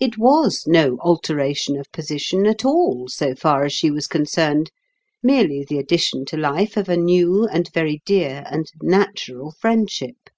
[0.00, 4.72] It was no alteration of position at all, so far as she was concerned;
[5.22, 10.28] merely the addition to life of a new and very dear and natural friendship.